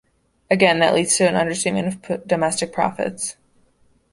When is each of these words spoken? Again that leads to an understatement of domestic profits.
Again 0.49 0.79
that 0.79 0.95
leads 0.95 1.15
to 1.17 1.29
an 1.29 1.35
understatement 1.35 2.09
of 2.09 2.25
domestic 2.27 2.73
profits. 2.73 3.35